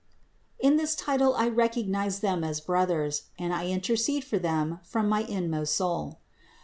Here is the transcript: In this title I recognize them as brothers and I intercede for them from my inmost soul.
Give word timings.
In 0.57 0.77
this 0.77 0.95
title 0.95 1.35
I 1.35 1.47
recognize 1.47 2.21
them 2.21 2.43
as 2.43 2.59
brothers 2.59 3.25
and 3.37 3.53
I 3.53 3.67
intercede 3.67 4.23
for 4.23 4.39
them 4.39 4.79
from 4.81 5.07
my 5.07 5.21
inmost 5.21 5.75
soul. 5.75 6.17